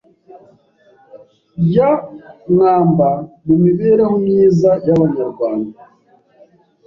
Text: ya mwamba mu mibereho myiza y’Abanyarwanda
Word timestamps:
ya 1.75 1.91
mwamba 2.51 3.09
mu 3.45 3.55
mibereho 3.63 4.13
myiza 4.25 4.71
y’Abanyarwanda 4.87 5.77